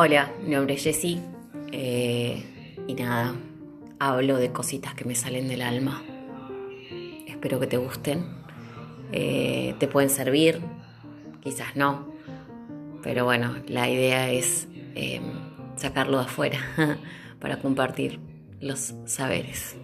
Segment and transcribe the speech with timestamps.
[0.00, 1.20] Hola, mi nombre es Jessie
[1.72, 2.44] eh,
[2.86, 3.34] y nada,
[3.98, 6.04] hablo de cositas que me salen del alma.
[7.26, 8.24] Espero que te gusten.
[9.10, 10.60] Eh, te pueden servir,
[11.40, 12.12] quizás no,
[13.02, 15.20] pero bueno, la idea es eh,
[15.74, 16.60] sacarlo de afuera
[17.40, 18.20] para compartir
[18.60, 19.76] los saberes.